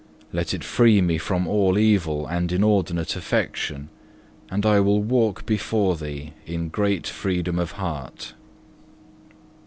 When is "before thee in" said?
5.45-6.69